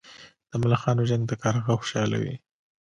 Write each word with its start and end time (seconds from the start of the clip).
د 0.49 0.51
ملخانو 0.61 1.07
جنګ 1.09 1.23
ته 1.29 1.35
کارغه 1.43 1.73
خوشاله 1.79 2.17
وي. 2.23 2.35